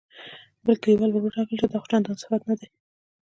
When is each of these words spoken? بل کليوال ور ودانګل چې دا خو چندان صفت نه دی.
بل 0.65 0.75
کليوال 0.81 1.11
ور 1.11 1.23
ودانګل 1.25 1.57
چې 1.61 1.67
دا 1.71 1.77
خو 1.81 1.87
چندان 1.91 2.17
صفت 2.21 2.41
نه 2.49 2.55
دی. 2.59 2.67